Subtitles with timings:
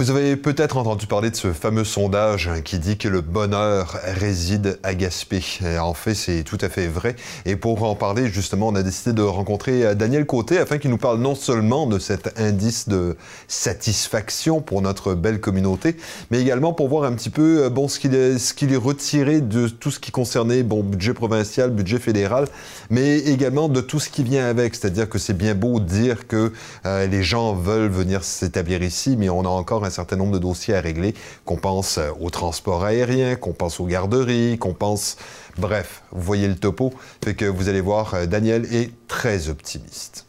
[0.00, 4.78] Vous avez peut-être entendu parler de ce fameux sondage qui dit que le bonheur réside
[4.82, 5.42] à Gaspé.
[5.78, 7.16] En fait, c'est tout à fait vrai.
[7.44, 10.88] Et pour en parler, justement, on a décidé de rencontrer euh, Daniel Côté afin qu'il
[10.88, 15.96] nous parle non seulement de cet indice de satisfaction pour notre belle communauté,
[16.30, 19.42] mais également pour voir un petit peu euh, bon, ce qu'il est, ce est retiré
[19.42, 22.46] de tout ce qui concernait bon, budget provincial, budget fédéral,
[22.88, 24.76] mais également de tout ce qui vient avec.
[24.76, 26.54] C'est-à-dire que c'est bien beau dire que
[26.86, 30.32] euh, les gens veulent venir s'établir ici, mais on a encore un un certain nombre
[30.32, 34.74] de dossiers à régler, qu'on pense euh, au transport aérien, qu'on pense aux garderies, qu'on
[34.74, 35.16] pense...
[35.58, 40.26] Bref, vous voyez le topo, fait que vous allez voir, euh, Daniel est très optimiste.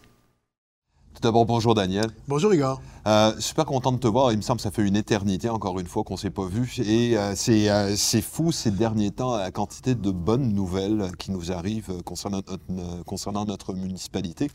[1.14, 2.10] Tout d'abord, bonjour Daniel.
[2.28, 2.82] Bonjour Igor.
[3.05, 4.32] Euh, super content de te voir.
[4.32, 6.48] Il me semble que ça fait une éternité, encore une fois, qu'on ne s'est pas
[6.48, 6.74] vu.
[6.80, 12.41] Et c'est fou ces derniers temps, la quantité de bonnes nouvelles qui nous arrivent concernant
[13.05, 14.50] concernant notre municipalité.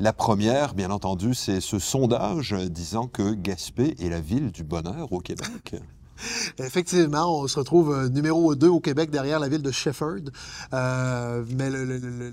[0.00, 5.12] La première, bien entendu, c'est ce sondage disant que Gaspé est la ville du bonheur
[5.12, 5.76] au Québec.
[6.58, 10.30] Effectivement, on se retrouve euh, numéro 2 au Québec derrière la ville de Shefford.
[10.72, 11.70] Euh, mais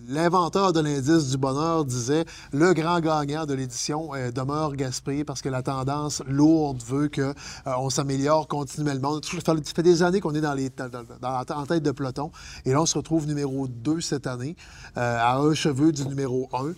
[0.08, 5.42] l'inventeur de l'indice du bonheur disait le grand gagnant de l'édition euh, demeure Gaspé parce
[5.42, 7.34] que la tendance lourde veut qu'on
[7.66, 9.20] on s'améliore continuellement.
[9.24, 10.70] Ça fait des années qu'on est dans, les,
[11.24, 12.32] en tête de peloton.
[12.66, 14.56] Et là, on se retrouve numéro 2 cette année,
[14.96, 16.74] à un cheveu du numéro 1.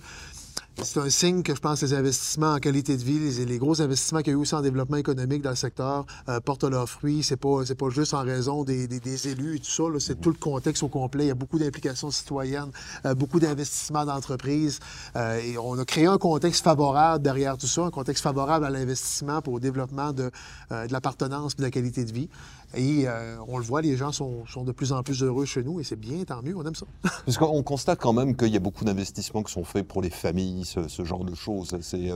[0.81, 3.79] C'est un signe que je pense que les investissements en qualité de vie, les, gros
[3.79, 6.89] investissements qu'il y a eu aussi en développement économique dans le secteur euh, portent leurs
[6.89, 7.21] fruits.
[7.21, 8.87] C'est pas, pas juste en raison des,
[9.27, 9.83] élus et tout ça.
[9.99, 11.25] C'est tout le contexte au complet.
[11.25, 12.71] Il y a beaucoup d'implications citoyennes,
[13.05, 14.79] euh, beaucoup d'investissements d'entreprises.
[15.15, 18.71] Euh, et on a créé un contexte favorable derrière tout ça, un contexte favorable à
[18.71, 20.31] l'investissement pour le développement de,
[20.71, 22.29] de l'appartenance et de la qualité de vie.
[22.75, 23.05] Et
[23.47, 25.83] on le voit, les gens sont, sont, de plus en plus heureux chez nous et
[25.83, 26.87] c'est bien, tant mieux, on aime ça.
[27.25, 30.09] Parce qu'on constate quand même qu'il y a beaucoup d'investissements qui sont faits pour les
[30.09, 31.75] familles ce, genre de choses.
[31.81, 32.11] C'est,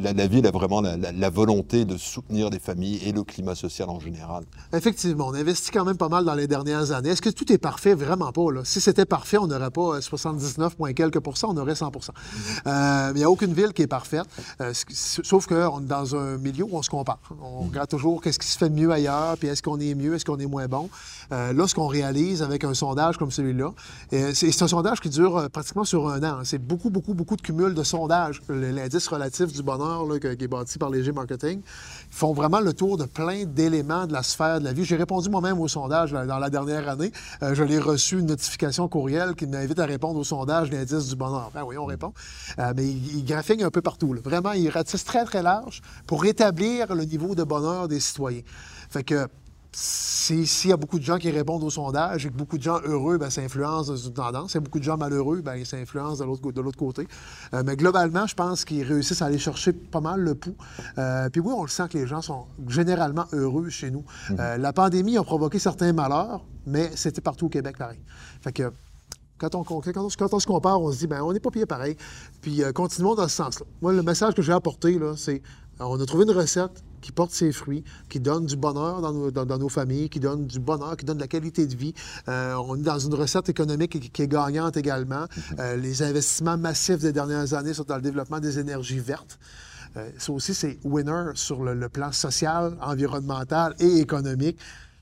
[0.00, 3.88] la, la, ville a vraiment la, volonté de soutenir les familles et le climat social
[3.88, 4.44] en général.
[4.72, 7.10] Effectivement, on investit quand même pas mal dans les dernières années.
[7.10, 7.94] Est-ce que tout est parfait?
[7.94, 8.52] Vraiment pas.
[8.52, 8.60] Là.
[8.64, 12.10] Si c'était parfait, on n'aurait pas 79, quelques pourcents, on aurait 100 mm-hmm.
[12.66, 14.26] euh, Il n'y a aucune ville qui est parfaite,
[14.60, 17.18] euh, sauf qu'on est dans un milieu où on se compare.
[17.30, 17.68] On mm-hmm.
[17.68, 20.24] regarde toujours qu'est-ce qui se fait de mieux ailleurs, puis est-ce qu'on est mieux, est-ce
[20.24, 20.88] qu'on est moins bon.
[21.32, 23.72] Euh, là, ce qu'on réalise avec un sondage comme celui-là,
[24.10, 26.40] c'est un sondage qui dure pratiquement sur un an.
[26.44, 30.78] C'est beaucoup, beaucoup, beaucoup de cumul de sondage, l'indice relatif du bonheur qui est bâti
[30.78, 31.60] par les G-Marketing,
[32.10, 34.84] font vraiment le tour de plein d'éléments de la sphère de la vie.
[34.84, 37.12] J'ai répondu moi-même au sondage dans la dernière année.
[37.42, 41.08] Euh, je l'ai reçu une notification courriel qui m'invite à répondre au sondage de l'indice
[41.08, 41.50] du bonheur.
[41.54, 42.12] Ben oui, on répond.
[42.58, 44.16] Euh, mais il, il un peu partout.
[44.22, 48.42] Vraiment, il ratisse très, très large pour établir le niveau de bonheur des citoyens.
[48.90, 49.28] Fait que
[49.72, 52.80] s'il y a beaucoup de gens qui répondent au sondage et que beaucoup de gens
[52.84, 54.50] heureux, ben, ça influence dans une tendance.
[54.50, 57.06] S'il y a beaucoup de gens malheureux, ben, ça influence de l'autre côté.
[57.54, 60.56] Euh, mais globalement, je pense qu'ils réussissent à aller chercher pas mal le pouls.
[60.98, 64.04] Euh, puis oui, on le sent que les gens sont généralement heureux chez nous.
[64.30, 64.36] Mhm.
[64.40, 68.00] Euh, la pandémie a provoqué certains malheurs, mais c'était partout au Québec pareil.
[68.40, 68.72] Fait que
[69.38, 71.96] quand on, quand, on, se compare, on se dit, ben, on n'est pas pire pareil.
[72.42, 73.66] Puis continuons dans ce sens-là.
[73.80, 75.40] Moi, le message que j'ai apporté, c'est
[75.78, 79.30] on a trouvé une recette qui porte ses fruits, qui donne du bonheur dans nos,
[79.30, 81.94] dans, nos familles, qui donne du bonheur, qui donne de la qualité de vie.
[82.28, 85.24] Euh, on est dans une recette économique qui, est gagnante également.
[85.24, 85.60] Mm-hmm.
[85.60, 89.38] Euh, les investissements massifs des dernières années sont dans le développement des énergies vertes.
[89.96, 94.58] Euh, ça aussi, c'est winner sur le, plan social, environnemental et économique.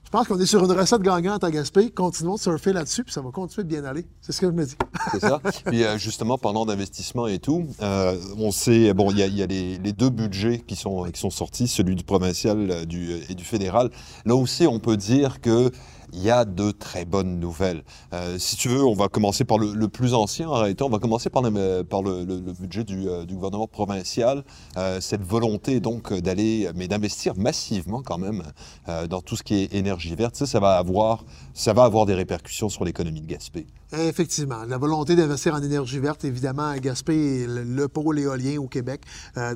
[0.09, 1.91] Je pense qu'on est sur une recette gagnante à Gaspé.
[1.91, 4.07] Continuons de surfer là-dessus, puis ça va continuer de bien aller.
[4.23, 4.75] C'est ce que je me dis.
[5.13, 5.39] C'est ça.
[5.67, 9.93] Puis euh, justement, pendant d'investissement et tout, euh, on sait, bon, il y a, les,
[9.93, 13.91] deux budgets qui sont, qui sont sortis, celui du provincial euh, et du fédéral.
[14.25, 15.71] Là aussi, on peut dire que
[16.13, 17.83] il y a de très bonnes nouvelles.
[18.13, 20.85] Euh, si tu veux, on va commencer par le, plus ancien en réalité.
[20.85, 24.45] On va commencer par le, le, budget du, euh, du, gouvernement provincial.
[24.77, 28.43] Euh, cette volonté donc d'aller, mais d'investir massivement quand même
[29.09, 32.15] dans tout ce qui est énergie verte, ça, ça va avoir, ça va avoir des
[32.15, 33.67] répercussions sur l'économie de Gaspé.
[33.93, 34.65] Effectivement.
[34.65, 39.03] La volonté d'investir en énergie verte, évidemment, à Gaspé le, pôle éolien au Québec.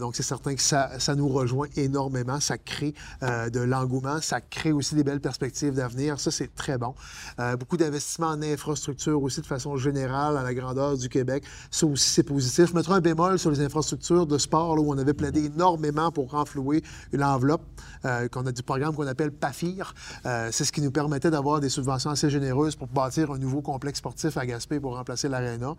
[0.00, 2.40] donc, c'est certain que ça, ça, nous rejoint énormément.
[2.40, 4.20] Ça crée de l'engouement.
[4.20, 6.18] Ça crée aussi des belles perspectives d'avenir.
[6.18, 6.94] Ça, c'est très bon.
[7.40, 11.44] Euh, beaucoup d'investissements en infrastructure aussi de façon générale à la grandeur du Québec.
[11.70, 12.70] Ça aussi, c'est positif.
[12.70, 16.30] Je mettrai un bémol sur les infrastructures de sport où on avait plaidé énormément pour
[16.30, 17.62] renflouer l'enveloppe
[18.04, 19.94] euh, qu'on a du programme qu'on appelle PAFIR.
[20.26, 23.62] Euh, c'est ce qui nous permettait d'avoir des subventions assez généreuses pour bâtir un nouveau
[23.62, 25.74] complexe sportif à Gaspé pour remplacer l'Arena.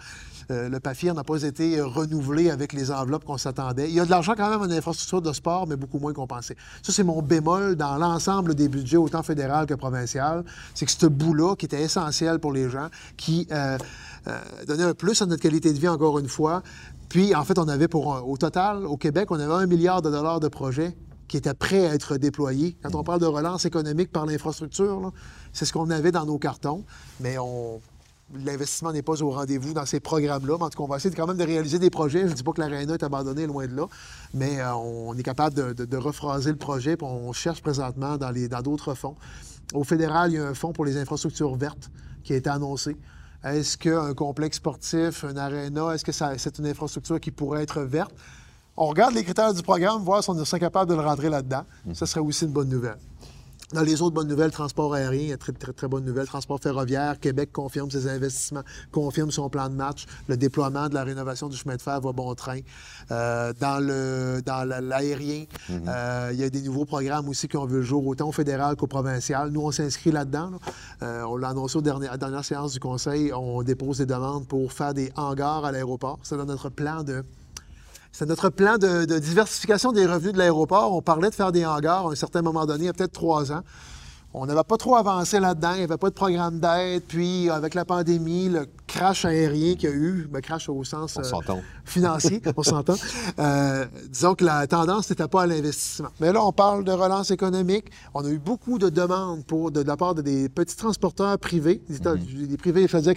[0.49, 3.89] le PAFIR n'a pas été renouvelé avec les enveloppes qu'on s'attendait.
[3.89, 6.55] Il y a de l'argent quand même en infrastructure de sport, mais beaucoup moins compensé.
[6.81, 11.05] Ça, c'est mon bémol dans l'ensemble des budgets, autant fédéral que provincial c'est que ce
[11.05, 13.77] bout-là, qui était essentiel pour les gens, qui euh,
[14.27, 16.63] euh, donnait un plus à notre qualité de vie, encore une fois.
[17.09, 20.09] Puis, en fait, on avait pour, au total, au Québec, on avait un milliard de
[20.09, 20.95] dollars de projets
[21.27, 22.77] qui étaient prêts à être déployés.
[22.83, 25.11] Quand on parle de relance économique par l'infrastructure,
[25.51, 26.83] c'est ce qu'on avait dans nos cartons,
[27.19, 27.79] mais on,
[28.35, 30.55] l'investissement n'est pas au rendez-vous dans ces programmes-là.
[30.55, 32.21] En tout cas, on va essayer quand même de réaliser des projets.
[32.21, 33.85] Je ne dis pas que l'Arena est abandonnée, loin de là,
[34.33, 38.93] mais euh, on est capable de, rephraser le projet, puis on cherche présentement dans, d'autres
[38.93, 39.15] fonds.
[39.73, 41.89] Au fédéral, il y a un fonds pour les infrastructures vertes
[42.23, 42.97] qui a été annoncé.
[43.43, 48.13] Est-ce qu'un complexe sportif, un aréna, est-ce que c'est une infrastructure qui pourrait être verte?
[48.75, 51.63] On regarde les critères du programme, voir si on est capable de le rentrer là-dedans.
[51.93, 52.97] Ce serait aussi une bonne nouvelle.
[53.73, 56.27] Dans les autres bonnes nouvelles, transport aérien, très, très, très bonne nouvelle.
[56.27, 58.61] Transport ferroviaire, Québec confirme ses investissements,
[58.91, 60.05] confirme son plan de match.
[60.27, 62.59] Le déploiement de la rénovation du chemin de fer va bon train.
[63.09, 65.85] Euh, dans le dans l'aérien, mhm.
[65.87, 68.31] euh, il y a des nouveaux programmes aussi qui ont vu le jour, autant au
[68.31, 69.49] fédéral qu'au provincial.
[69.49, 70.51] Nous, on s'inscrit là-dedans.
[71.01, 73.33] Euh, on l'a annoncé à la dernière séance du Conseil.
[73.33, 76.19] On dépose des demandes pour faire des hangars à l'aéroport.
[76.21, 77.23] C'est dans notre plan de
[78.13, 80.95] c'est notre plan de, diversification des revenus de l'aéroport.
[80.95, 83.11] On parlait de faire des hangars à un certain moment donné, il y a peut-être
[83.11, 83.63] trois ans.
[84.35, 87.03] On n'avait pas trop avancé là-dedans, il n'y avait pas de programme d'aide.
[87.07, 91.17] Puis, avec la pandémie, le crash aérien qu'il y a eu, le crash au sens
[91.17, 92.95] euh, financier, on s'entend,
[93.39, 96.09] euh, disons que la tendance n'était pas à l'investissement.
[96.19, 97.85] Mais là, on parle de relance économique.
[98.13, 101.81] On a eu beaucoup de demandes pour, de, la part de des petits transporteurs privés,
[101.89, 102.57] des, mm-hmm.
[102.57, 103.15] privés, je veux dire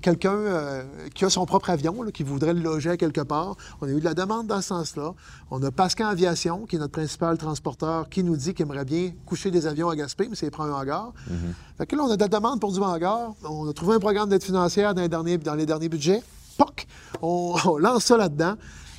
[0.00, 0.84] quelqu'un euh,
[1.14, 3.56] qui a son propre avion, qui voudrait le loger quelque part.
[3.80, 5.12] On a eu de la demande dans ce sens-là.
[5.50, 9.12] On a Pascal Aviation, qui est notre principal transporteur, qui nous dit qu'il aimerait bien
[9.26, 11.12] coucher des avions à Gaspé, mais c'est prendre un hangar.
[11.28, 11.75] Mm-hmm.
[11.78, 13.34] Fait que là, on a de la demande pour du hangar.
[13.44, 15.08] On a trouvé un programme d'aide financière dans les
[15.66, 16.22] derniers, budgets.
[16.56, 16.86] POC!
[17.22, 18.54] On, lance ça là-dedans.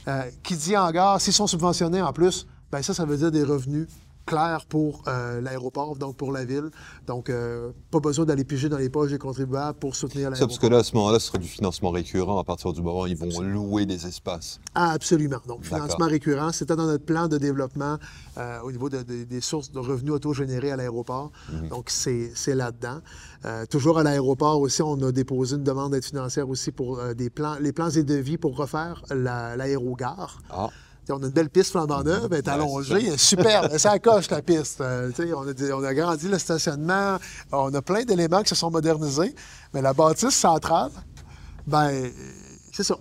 [0.07, 3.43] Euh, qui dit hangar, s'ils sont subventionnés en plus, bien ça, ça veut dire des
[3.43, 3.87] revenus
[4.27, 6.69] clair pour euh, l'aéroport, donc pour la ville.
[7.07, 10.49] Donc, euh, pas besoin d'aller piger dans les poches des contribuables pour soutenir l'aéroport.
[10.49, 13.01] parce que là, à ce moment-là, ce serait du financement récurrent à partir du moment
[13.01, 14.59] où ils vont louer des espaces.
[14.75, 15.39] Ah, absolument.
[15.47, 17.97] Donc, financement récurrent, c'était dans notre plan de développement
[18.37, 21.31] euh, au niveau des sources de revenus autogénérés à l'aéroport.
[21.51, 21.69] Mhm.
[21.69, 22.99] Donc, c'est là-dedans.
[23.69, 27.55] toujours à l'aéroport aussi, on a déposé une demande d'aide financière aussi pour des plans,
[27.61, 30.41] les plans et devis pour refaire l'aérogare.
[30.49, 30.69] ah.
[31.09, 34.81] On a une belle piste flambant neuve, elle est allongée, superbe, ça coche la piste.
[34.81, 37.17] Euh, on, a, on, a, agrandi le stationnement,
[37.51, 39.33] on a plein d'éléments qui se sont modernisés,
[39.73, 40.91] mais la bâtisse centrale,
[41.65, 42.11] ben
[42.77, 42.95] c'est ça,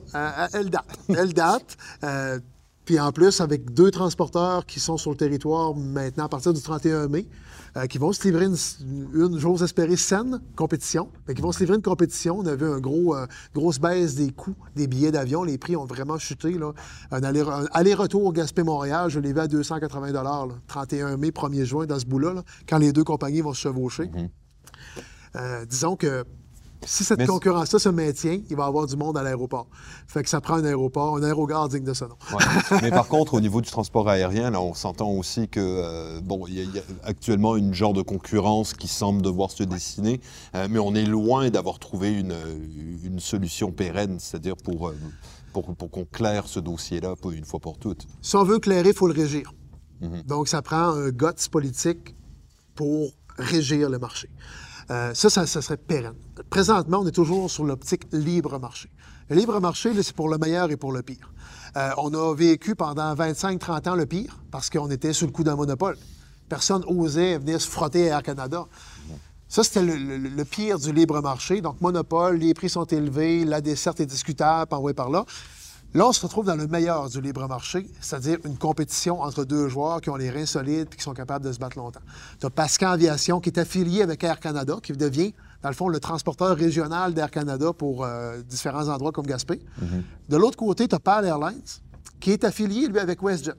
[0.54, 0.86] elle date.
[1.08, 1.76] Elle date.
[2.02, 2.38] Euh,
[2.86, 6.62] puis en plus, avec deux transporteurs qui sont sur le territoire maintenant à partir du
[6.62, 7.26] 31 mai,
[7.76, 8.56] euh, qui vont se livrer une,
[9.14, 12.38] une j'ose espérer, saine compétition, mais qui vont se livrer une compétition.
[12.38, 15.44] On a vu une gros, euh, grosse baisse des coûts des billets d'avion.
[15.44, 16.52] Les prix ont vraiment chuté.
[16.52, 16.72] Là.
[17.10, 20.12] Un aller-retour Gaspé-Montréal, je l'ai vu à 280
[20.46, 24.04] le 31 mai, 1er juin, dans ce bout-là, quand les deux compagnies vont se chevaucher.
[24.04, 24.28] Mm-hmm.
[25.36, 26.24] Euh, disons que
[26.84, 29.66] si cette concurrence-là se maintient, il va y avoir du monde à l'aéroport.
[30.06, 32.16] Fait que ça prend un aéroport, un aérogare digne de ce nom.
[32.82, 36.46] Mais par contre, au niveau du transport aérien, là, on s'entend aussi que, euh, bon,
[36.46, 40.20] il y, a actuellement une genre de concurrence qui semble devoir se dessiner,
[40.54, 42.34] euh, mais on est loin d'avoir trouvé une,
[43.04, 44.96] une, solution pérenne, c'est-à-dire pour, euh,
[45.52, 48.06] pour, pour qu'on claire ce dossier-là une fois pour toutes.
[48.20, 49.52] Si on veut clairer, il faut le régir.
[50.00, 50.22] Mhm.
[50.22, 52.14] Donc, ça prend un guts politique
[52.74, 54.28] pour régir le marché.
[54.90, 56.14] Euh, ça, ça, serait pérenne.
[56.48, 58.88] Présentement, on est toujours sur l'optique libre marché.
[59.28, 61.32] Le libre marché, c'est pour le meilleur et pour le pire.
[61.76, 65.42] Euh, on a vécu pendant 25-30 ans le pire parce qu'on était sous le coup
[65.42, 65.96] d'un monopole.
[66.48, 68.66] Personne osait venir se frotter à Air Canada.
[69.48, 71.60] Ça, c'était le, pire du libre marché.
[71.60, 75.24] Donc, monopole, les prix sont élevés, la desserte est discutable, par par là.
[75.96, 79.68] Là, on se retrouve dans le meilleur du libre marché, c'est-à-dire une compétition entre deux
[79.68, 82.02] joueurs qui ont les reins solides et qui sont capables de se battre longtemps.
[82.38, 85.88] Tu as Pascal Aviation qui est affilié avec Air Canada, qui devient, dans le fond,
[85.88, 89.58] le transporteur régional d'Air Canada pour euh, différents endroits comme Gaspé.
[89.80, 90.02] Mhm.
[90.28, 91.62] De l'autre côté, tu as PAL Airlines,
[92.20, 93.54] qui est affilié, lui, avec WestJet.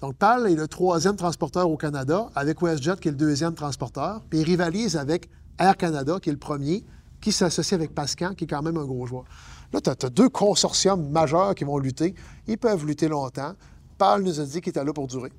[0.00, 4.22] Donc, PAL est le troisième transporteur au Canada, avec WestJet, qui est le deuxième transporteur,
[4.30, 6.84] puis il rivalise avec Air Canada, qui est le premier,
[7.20, 9.24] qui s'associe avec Pascal, qui est quand même un gros joueur.
[9.72, 12.14] Là, tu as, deux consortiums majeurs qui vont lutter.
[12.46, 13.54] Ils peuvent lutter longtemps.
[13.98, 15.32] Paul nous a dit qu'il était là pour durer.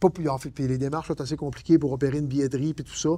[0.00, 2.94] Pas, en fait, puis les démarches sont assez compliquées pour opérer une billetterie et tout
[2.94, 3.10] ça.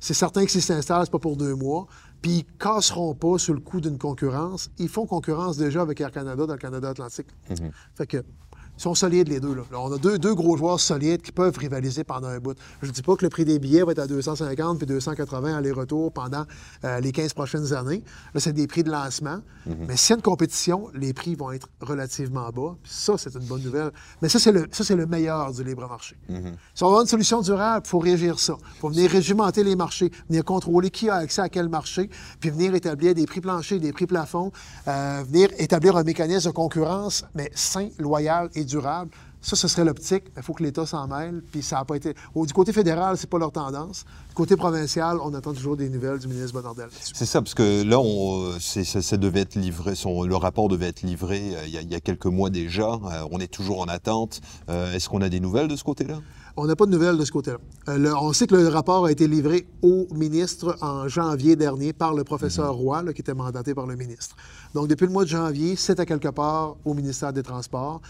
[0.00, 1.86] C'est certain que s'ils s'installent, ce pas pour deux mois.
[2.20, 4.68] Puis ils ne casseront pas sur le coup d'une concurrence.
[4.78, 7.28] Ils font concurrence déjà avec Air Canada dans le Canada Atlantique.
[7.48, 7.70] Mm-hmm.
[7.94, 8.24] Fait que
[8.76, 9.54] ils sont solides, les deux.
[9.54, 9.62] Là.
[9.72, 12.56] on a deux, deux, gros joueurs solides qui peuvent rivaliser pendant un bout.
[12.82, 15.56] Je ne dis pas que le prix des billets va être à 250 puis 280
[15.56, 16.44] aller-retour pendant
[16.84, 18.02] euh, les 15 prochaines années.
[18.34, 19.38] Là, c'est des prix de lancement.
[19.66, 19.86] Mhm.
[19.88, 22.76] Mais s'il y a une compétition, les prix vont être relativement bas.
[22.84, 23.92] ça, c'est une bonne nouvelle.
[24.20, 26.16] Mais ça, c'est le, ça, le meilleur du libre marché.
[26.28, 26.56] Mhm.
[26.74, 28.56] Si on veut une solution durable, il faut régir ça.
[28.74, 32.50] Il faut venir régimenter les marchés, venir contrôler qui a accès à quel marché, puis
[32.50, 34.52] venir établir des prix planchers, des prix plafonds,
[34.86, 39.84] euh, venir établir un mécanisme de concurrence, mais sain, loyal et durable Ça, ce serait
[39.84, 40.24] l'optique.
[40.36, 41.42] Il faut que l'État s'en mêle.
[41.52, 42.14] Puis ça n'a pas été.
[42.34, 44.04] du côté fédéral, c'est pas leur tendance.
[44.28, 46.88] Du côté provincial, on attend toujours des nouvelles du ministre Bonardel.
[46.90, 47.98] C'est ça, parce que là,
[48.58, 52.50] ça, devait être livré, le rapport devait être livré euh, il y, a, quelques mois
[52.50, 52.88] déjà.
[52.88, 54.40] Euh, on est toujours en attente.
[54.68, 56.18] Euh, est-ce qu'on a des nouvelles de ce côté-là?
[56.58, 57.58] On n'a pas de nouvelles de ce côté-là.
[58.20, 62.24] on sait que le rapport a été livré au ministre en janvier dernier par le
[62.24, 62.80] professeur mhm.
[62.80, 64.36] Roy, qui était mandaté par le ministre.
[64.74, 68.00] Donc, depuis le mois de janvier, c'est à quelque part au ministère des Transports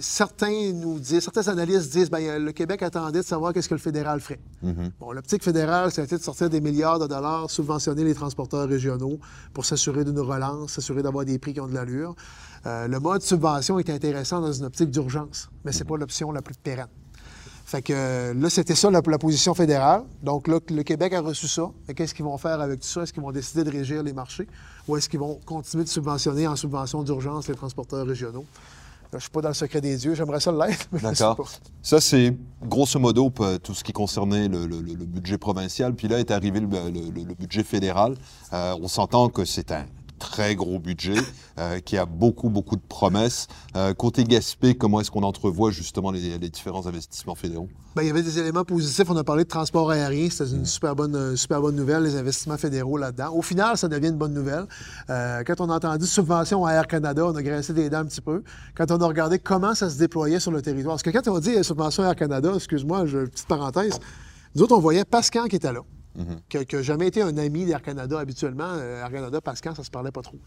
[0.00, 3.80] certains nous disent, certains analystes disent, bien, le Québec attendait de savoir qu'est-ce que le
[3.80, 4.40] fédéral ferait.
[4.64, 4.90] Mm-hmm.
[5.00, 9.18] Bon, l'optique fédérale, c'était de sortir des milliards de dollars, subventionner les transporteurs régionaux
[9.52, 12.14] pour s'assurer d'une relance, s'assurer d'avoir des prix qui ont de l'allure.
[12.66, 16.42] Euh, le mode subvention est intéressant dans une optique d'urgence, mais c'est pas l'option la
[16.42, 16.88] plus pérenne.
[17.66, 20.02] Fait que là, c'était ça la, position fédérale.
[20.22, 21.70] Donc là, le Québec a reçu ça.
[21.96, 23.02] Qu'est-ce qu'ils vont faire avec tout ça?
[23.02, 24.46] Est-ce qu'ils vont décider de régir les marchés?
[24.86, 28.44] Ou est-ce qu'ils vont continuer de subventionner en subvention d'urgence les transporteurs régionaux?
[29.14, 30.88] Je ne suis pas dans le secret des dieux, j'aimerais ça l'être.
[31.00, 31.48] D'accord.
[31.80, 34.66] Ça, c'est grosso modo tout ce qui concernait le,
[35.06, 35.94] budget provincial.
[35.94, 38.16] Puis là est arrivé le, budget fédéral.
[38.52, 39.86] Euh, on s'entend que c'est un
[40.18, 41.18] très gros budget,
[41.58, 43.46] euh, qui a beaucoup, beaucoup de promesses.
[43.76, 47.68] Euh, côté Gaspé, comment est-ce qu'on entrevoit justement les, différents investissements fédéraux?
[47.94, 49.08] Bien, il y avait des éléments positifs.
[49.08, 50.28] On a parlé de transport aérien.
[50.30, 53.32] C'était une super bonne, super bonne nouvelle, les investissements fédéraux là-dedans.
[53.34, 54.66] Au final, ça devient une bonne nouvelle.
[55.10, 58.06] Euh, quand on a entendu subvention à Air Canada, on a graissé des dents un
[58.06, 58.42] petit peu.
[58.76, 60.94] Quand on a regardé comment ça se déployait sur le territoire.
[60.94, 63.98] Parce que quand on dit subvention à Air Canada, excuse-moi, petite parenthèse,
[64.54, 65.80] nous autres, on voyait Pascal qui était là
[66.48, 68.68] qui n'a jamais été un ami d'Air Canada habituellement.
[68.68, 70.38] Euh, Air Canada, Pascal, ça se parlait pas trop.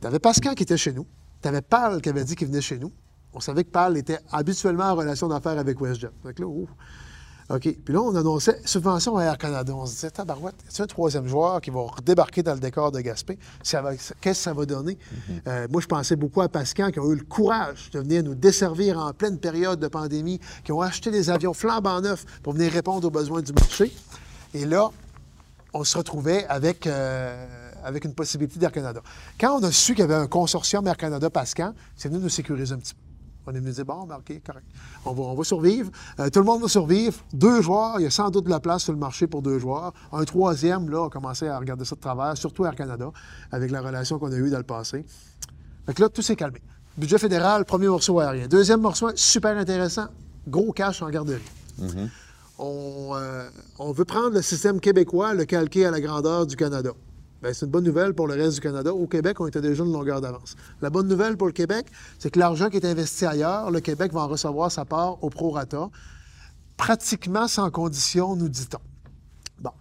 [0.00, 1.06] Tu avais Pascal qui était chez nous.
[1.42, 2.92] Tu avais Pal qui avait dit qu'il venait chez nous.
[3.32, 6.10] On savait que Pal était habituellement en relation d'affaires avec WestJet.
[6.24, 6.46] Donc là,
[7.48, 7.60] OK.
[7.60, 9.72] Puis là, on annonçait subvention à Air Canada.
[9.74, 13.00] On se disait, tabarouette, c'est un troisième joueur qui va débarquer dans le décor de
[13.00, 13.38] Gaspé.
[13.62, 14.94] Qu'est-ce que ça va donner?
[14.94, 15.32] Mm-hmm.
[15.46, 18.34] Euh, moi, je pensais beaucoup à Pascal qui a eu le courage de venir nous
[18.34, 22.72] desservir en pleine période de pandémie, qui ont acheté des avions flambant neufs pour venir
[22.72, 23.92] répondre aux besoins du marché.
[24.56, 24.90] Et là,
[25.74, 27.46] on se retrouvait avec, euh,
[27.84, 29.02] avec une possibilité d'Air Canada.
[29.38, 32.72] Quand on a su qu'il y avait un consortium Air Canada-Pascan, c'est venu nous sécuriser
[32.72, 33.00] un petit peu.
[33.48, 34.66] On est venu dire, bon, ben, OK, correct.
[35.04, 35.90] On va, on va survivre.
[36.18, 37.18] Euh, tout le monde va survivre.
[37.34, 39.58] Deux joueurs, il y a sans doute de la place sur le marché pour deux
[39.58, 39.92] joueurs.
[40.10, 43.10] Un troisième, là, on a commencé à regarder ça de travers, surtout Air Canada,
[43.52, 45.04] avec la relation qu'on a eue dans le passé.
[45.86, 46.62] Que là, tout s'est calmé.
[46.96, 48.48] Budget fédéral, premier morceau aérien.
[48.48, 50.06] Deuxième morceau, super intéressant,
[50.48, 51.42] gros cash en garderie.
[52.58, 56.90] Euh, on, veut prendre le système québécois, le calquer à la grandeur du Canada.
[57.42, 58.94] Bien, c'est une bonne nouvelle pour le reste du Canada.
[58.94, 60.56] Au Québec, on était déjà une longueur d'avance.
[60.80, 61.86] La bonne nouvelle pour le Québec,
[62.18, 65.28] c'est que l'argent qui est investi ailleurs, le Québec va en recevoir sa part au
[65.28, 65.90] prorata,
[66.78, 68.80] pratiquement sans condition, nous dit-on.
[69.60, 69.72] Bon.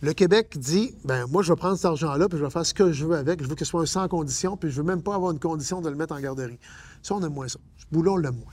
[0.00, 2.72] Le Québec dit, ben moi, je vais prendre cet argent-là, puis je vais faire ce
[2.72, 3.42] que je veux avec.
[3.42, 5.82] Je veux que ce soit sans condition, puis je veux même pas avoir une condition
[5.82, 6.58] de le mettre en garderie.
[7.02, 7.58] Ça, on aime moins ça.
[7.76, 8.52] Ce boulot, on l'aime moins.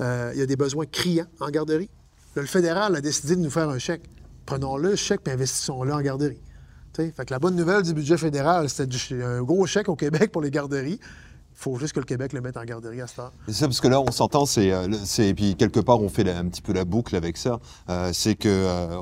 [0.00, 1.88] Euh, il y a des besoins criants en garderie
[2.34, 4.02] le fédéral a décidé de nous faire un chèque.
[4.46, 6.40] Prenons-le, le chèque, puis investissons-le en garderie.
[6.96, 10.42] fait que la bonne nouvelle du budget fédéral, c'était un gros chèque au Québec pour
[10.42, 10.98] les garderies.
[11.54, 13.30] Il faut juste que le Québec le mette en garderie à ce temps.
[13.46, 16.28] C'est ça, parce que là, on s'entend, c'est, euh, et puis quelque part, on fait
[16.28, 17.60] un petit peu la boucle avec ça.
[17.88, 18.96] Euh, c'est que euh,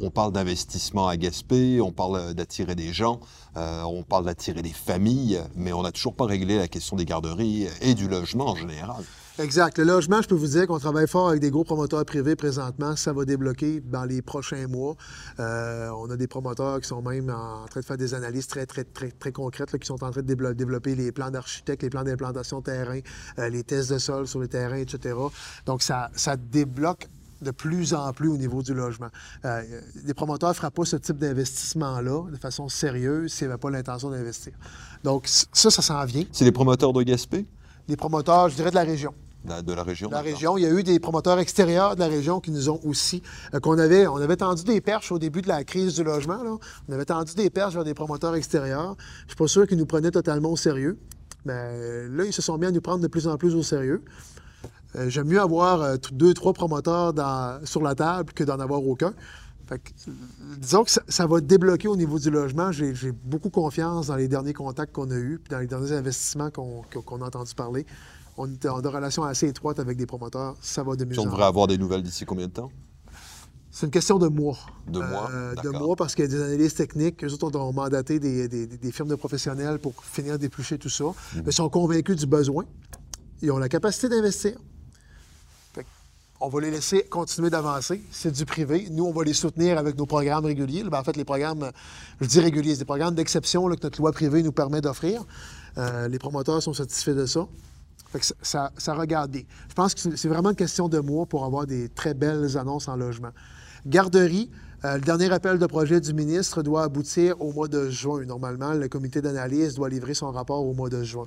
[0.00, 3.18] on, parle d'investissement à Gaspé, on parle d'attirer des gens,
[3.56, 7.66] on parle d'attirer des familles, mais on n'a toujours pas réglé la question des garderies
[7.80, 9.02] et du logement en général.
[9.40, 9.78] Exact.
[9.78, 12.94] Le logement, je peux vous dire qu'on travaille fort avec des gros promoteurs privés présentement.
[12.94, 14.94] Ça va débloquer dans les prochains mois.
[15.40, 18.64] Euh, on a des promoteurs qui sont même en train de faire des analyses très,
[18.64, 22.04] très, très, très concrètes, qui sont en train de développer les plans d'architectes, les plans
[22.04, 23.00] d'implantation terrain,
[23.40, 25.16] euh, les tests de sol sur les terrains, etc.
[25.66, 27.08] Donc, ça, ça débloque
[27.42, 29.08] de plus en plus au niveau du logement.
[29.44, 29.62] Euh,
[30.04, 34.10] les promoteurs ne feront pas ce type d'investissement-là de façon sérieuse s'ils n'avaient pas l'intention
[34.10, 34.52] d'investir.
[35.02, 36.24] Donc, ça, ça s'en vient.
[36.30, 37.44] C'est les promoteurs de Gaspé?
[37.88, 39.12] Les promoteurs, je dirais, de la région
[39.44, 40.10] de la région.
[40.10, 40.56] La région.
[40.56, 43.22] Il y a eu des promoteurs extérieurs de la région qui nous ont aussi.
[43.54, 46.42] Euh, qu'on avait, on avait tendu des perches au début de la crise du logement.
[46.42, 46.56] Là.
[46.88, 48.96] On avait tendu des perches vers des promoteurs extérieurs.
[48.98, 50.98] Je ne suis pas sûr qu'ils nous prenaient totalement au sérieux.
[51.44, 54.02] Mais là, ils se sont mis à nous prendre de plus en plus au sérieux.
[54.96, 57.12] Euh, j'aime mieux avoir euh, deux, trois promoteurs
[57.64, 59.12] sur la table que d'en avoir aucun.
[60.56, 62.72] disons que ça, va débloquer au niveau du logement.
[62.72, 66.50] J'ai beaucoup confiance dans les derniers contacts qu'on a eus, puis dans les derniers investissements
[66.50, 67.84] qu'on a entendu parler
[68.36, 70.56] on est en relation assez étroite avec des promoteurs.
[70.60, 72.70] Ça va de mieux on devrait avoir des nouvelles d'ici combien de temps?
[73.70, 74.56] C'est une question de mois.
[74.86, 75.28] De mois?
[75.32, 77.24] Euh, de mois, parce qu'il y a des analystes techniques.
[77.24, 81.06] Eux autres ont mandaté des, firmes de professionnels pour finir d'éplucher tout ça.
[81.06, 81.42] Mhm.
[81.46, 82.64] Ils sont convaincus du besoin.
[83.42, 84.56] Ils ont la capacité d'investir.
[86.40, 88.02] On va les laisser continuer d'avancer.
[88.10, 88.88] C'est du privé.
[88.90, 90.84] Nous, on va les soutenir avec nos programmes réguliers.
[90.84, 91.70] Ben, en fait, les programmes,
[92.20, 95.24] je dis réguliers, c'est des programmes d'exception que notre loi privée nous permet d'offrir.
[95.78, 97.48] Euh, les promoteurs sont satisfaits de ça.
[98.14, 99.42] Fait que ça, ça, regarde bien.
[99.68, 102.86] Je pense que c'est vraiment une question de mois pour avoir des très belles annonces
[102.86, 103.30] en logement.
[103.86, 104.52] Garderie,
[104.84, 108.24] euh, le dernier appel de projet du ministre doit aboutir au mois de juin.
[108.24, 111.24] Normalement, le comité d'analyse doit livrer son rapport au mois de juin.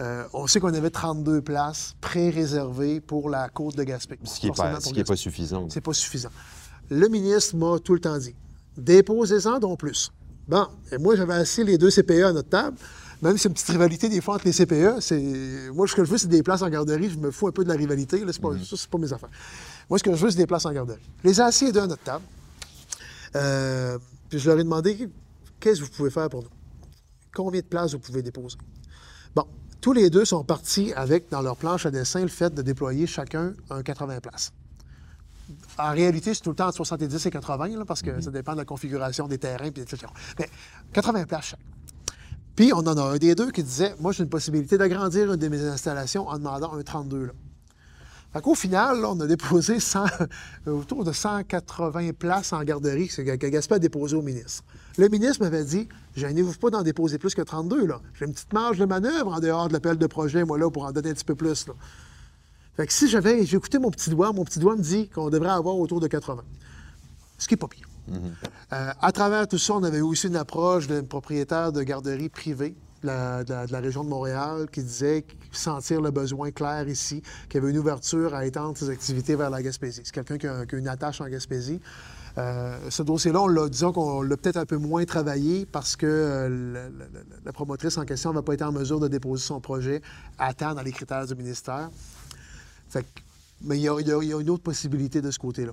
[0.00, 4.18] Euh, on sait qu'on avait 32 places pré-réservées pour la côte de Gaspé.
[4.24, 5.68] Ce qui n'est pas, pas, suffisant.
[5.70, 6.30] C'est pas suffisant.
[6.90, 8.34] Le ministre m'a tout le temps dit
[8.76, 10.10] déposez-en donc plus.
[10.48, 12.76] Bon, et moi, j'avais assis les deux CPE à notre table.
[13.22, 15.70] Même si c'est une petite rivalité des fois entre les CPE, c'est.
[15.72, 17.10] Moi, ce que je veux, c'est des places en garderie.
[17.10, 18.24] Je me fous un peu de la rivalité.
[18.24, 18.50] Là, c'est pas...
[18.50, 18.64] Mhm.
[18.64, 19.30] Ça, c'est pas mes affaires.
[19.88, 21.00] Moi, ce que je veux, c'est des places en garderie.
[21.24, 22.24] Les assis à notre table.
[23.34, 25.08] Euh, puis je leur ai demandé
[25.60, 26.50] qu'est-ce que vous pouvez faire pour nous?
[27.34, 28.56] Combien de places vous pouvez déposer?
[29.34, 29.44] Bon,
[29.80, 33.06] tous les deux sont partis avec, dans leur planche à dessin, le fait de déployer
[33.06, 34.52] chacun un 80 places.
[35.78, 38.22] En réalité, c'est tout le temps entre 70 et 80, parce que mhm.
[38.22, 40.06] ça dépend de la configuration des terrains, puis etc.
[40.38, 40.48] Mais
[40.92, 41.60] 80 places chaque.
[42.56, 45.38] Puis, on en a un des deux qui disait Moi, j'ai une possibilité d'agrandir une
[45.38, 47.26] de mes installations en demandant un 32.
[47.26, 47.32] Là.
[48.32, 49.78] Fait qu'au final, on a déposé
[50.66, 54.64] autour de 180 places en garderie que Gaspard a déposé au ministre.
[54.98, 57.88] Le ministre m'avait dit Gênez-vous pas d'en déposer plus que 32.
[58.14, 60.84] J'ai une petite marge de manœuvre en dehors de l'appel de projet, moi, là, pour
[60.84, 61.66] en donner un petit peu plus.
[62.76, 65.30] Fait que si j'avais, j'ai écouté mon petit doigt, mon petit doigt me dit qu'on
[65.30, 66.42] devrait avoir autour de 80.
[67.38, 67.88] Ce qui n'est pas pire.
[68.08, 72.74] Euh, à travers tout ça, on avait aussi une approche d'un propriétaire de garderie privée
[73.02, 77.70] de la, région de Montréal qui disait sentir le besoin clair ici, qu'il y avait
[77.70, 80.02] une ouverture à étendre ses activités vers la Gaspésie.
[80.04, 81.80] C'est quelqu'un qui, a une attache en Gaspésie.
[82.38, 86.06] Euh, ce dossier-là, on l'a, disons qu'on l'a peut-être un peu moins travaillé parce que
[86.06, 86.90] euh,
[87.44, 90.02] la, promotrice en question n'a pas été en mesure de déposer son projet
[90.38, 91.88] à temps dans les critères du ministère.
[93.62, 95.72] mais il y, a, une autre possibilité de ce côté-là.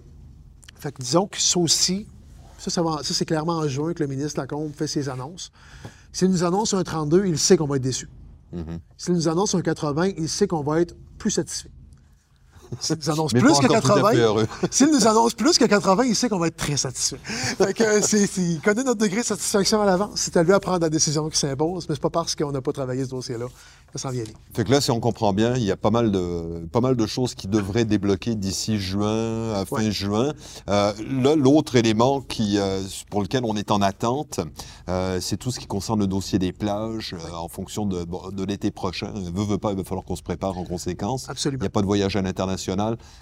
[0.75, 2.07] Fait que disons que ça aussi,
[2.69, 5.51] ça, ça, c'est clairement en juin que le ministre Lacombe fait ses annonces.
[6.11, 8.07] S'il nous annonce un 32, il sait qu'on va être déçu.
[8.55, 8.79] Mm-hmm.
[8.97, 11.71] S'il nous annonce un 80, il sait qu'on va être plus satisfait.
[12.79, 16.39] S'il nous annonce plus que 80, s'il nous annonce plus que 80, il sait qu'on
[16.39, 17.17] va être très satisfait.
[17.59, 20.11] il connaît notre degré de satisfaction à l'avance.
[20.15, 22.61] C'est à lui à prendre la décision qui s'impose, mais c'est pas parce qu'on n'a
[22.61, 23.45] pas travaillé ce dossier-là
[23.95, 26.65] ça vient Fait que là, si on comprend bien, il y a pas mal de,
[26.71, 30.33] pas mal de choses qui devraient débloquer d'ici juin, à fin juin.
[30.69, 30.93] Euh,
[31.35, 34.39] l'autre élément qui, euh, pour lequel on est en attente,
[34.89, 38.71] euh, c'est tout ce qui concerne le dossier des plages en fonction de, de l'été
[38.71, 39.11] prochain.
[39.13, 41.29] Veut, veut pas, il va falloir qu'on se prépare en conséquence.
[41.29, 41.61] Absolument.
[41.61, 42.62] Il n'y a pas de voyage à l'international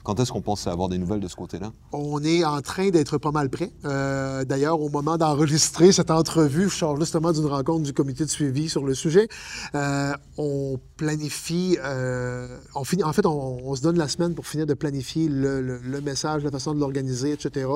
[0.04, 1.71] quand est-ce qu'on pense avoir des nouvelles de ce côté-là?
[1.91, 3.71] On est en train d'être pas mal prêt.
[3.86, 8.30] Euh, d'ailleurs, au moment d'enregistrer cette entrevue, je sors justement d'une rencontre du comité de
[8.30, 9.27] suivi sur le sujet.
[9.75, 14.65] Euh, on planifie, euh, on finit, en fait, on, se donne la semaine pour finir
[14.65, 17.67] de planifier le, message, la façon de l'organiser, etc.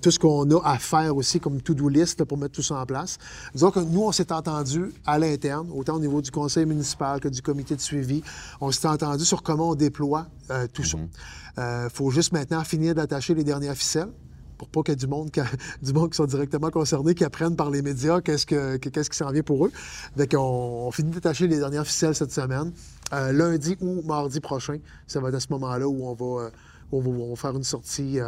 [0.00, 2.86] tout ce qu'on a à faire aussi comme to-do list pour mettre tout ça en
[2.86, 3.18] place.
[3.54, 7.28] Disons que nous, on s'est entendu à l'interne, autant au niveau du conseil municipal que
[7.28, 8.22] du comité de suivi.
[8.60, 10.26] On s'est entendu sur comment on déploie
[10.72, 14.10] tout Il euh, faut juste maintenant finir d'attacher les dernières ficelles
[14.58, 15.40] pour pas qu'il y ait du monde, qui,
[15.82, 19.30] du monde qui directement concernés, qui apprennent par les médias qu'est-ce, que, qu'est-ce qui s'en
[19.30, 19.72] vient pour eux.
[20.16, 22.72] Donc, on, finit d'attacher les dernières ficelles cette semaine.
[23.12, 26.50] Euh, lundi ou mardi prochain, ça va être à ce moment-là où on va, euh,
[26.92, 28.20] on va, faire une sortie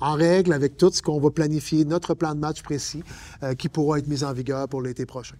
[0.00, 3.04] en règle avec tout ce qu'on va planifier, notre plan de match précis,
[3.58, 5.36] qui pourra être mis en vigueur pour l'été prochain.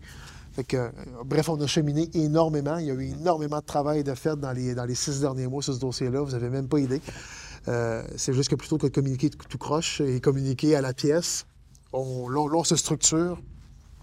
[0.75, 0.90] Euh,
[1.25, 2.79] bref, on a cheminé énormément.
[2.79, 5.47] Il y a eu énormément de travail de fait dans les, dans les six derniers
[5.47, 6.21] mois sur ce dossier-là.
[6.21, 7.01] Vous n'avez même pas idée.
[7.68, 11.47] Euh, c'est juste que plutôt que de communiquer tout, croche et communiquer à la pièce,
[11.92, 13.40] on, se structure,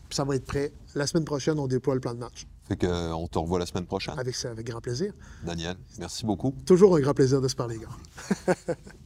[0.10, 0.72] puis ça va être prêt.
[0.94, 2.46] La semaine prochaine, on déploie le plan de match.
[2.68, 4.18] Fait euh, te revoit la semaine prochaine.
[4.18, 5.14] Avec, avec grand plaisir.
[5.44, 6.56] Daniel, merci beaucoup.
[6.66, 8.56] Toujours un grand plaisir de se parler, gars.